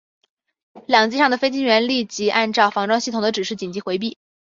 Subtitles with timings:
[0.87, 4.17] 两机上的飞行员立即按照防撞系统的指示紧急回避。